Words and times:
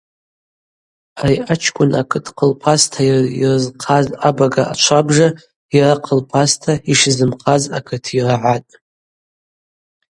Ари 1.21 1.37
ачкӏвын 1.51 1.91
акыт 2.01 2.25
хъылпаста 2.37 3.01
йрызхъаз 3.41 4.05
абага 4.27 4.63
ачвабжа 4.73 5.29
йара 5.77 5.95
хъылпаста 6.05 6.73
йшизымхъаз 6.91 7.63
акыт 7.77 8.05
йрагӏатӏ. 8.17 8.71